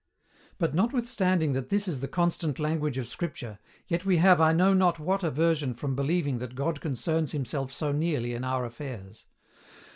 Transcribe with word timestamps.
But, 0.57 0.73
notwithstanding 0.73 1.53
that 1.53 1.69
this 1.69 1.87
is 1.87 1.99
the 1.99 2.07
constant 2.07 2.57
language 2.57 2.97
of 2.97 3.07
Scripture, 3.07 3.59
yet 3.87 4.03
we 4.03 4.17
have 4.17 4.41
I 4.41 4.51
know 4.51 4.73
not 4.73 4.97
what 4.97 5.21
aversion 5.23 5.75
from 5.75 5.95
believing 5.95 6.39
that 6.39 6.55
God 6.55 6.81
concerns 6.81 7.33
Himself 7.33 7.71
so 7.71 7.91
nearly 7.91 8.33
in 8.33 8.43
our 8.43 8.65
affairs. 8.65 9.25